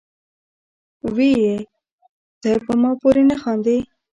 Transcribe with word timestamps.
وې 1.15 1.31
ئې" 1.43 1.55
تۀ 2.41 2.51
پۀ 2.63 2.73
ما 2.81 2.91
پورې 3.01 3.23
نۀ 3.29 3.35
خاندې، 3.41 3.77